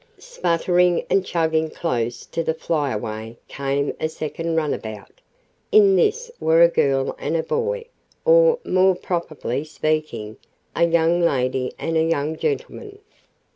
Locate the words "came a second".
3.47-4.55